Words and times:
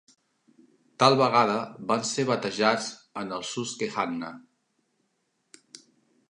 Tal 1.01 1.17
vegada 1.19 1.57
van 1.91 2.01
ser 2.13 2.25
batejats 2.29 2.89
en 3.25 3.37
el 3.39 3.45
Susquehanna. 3.51 4.33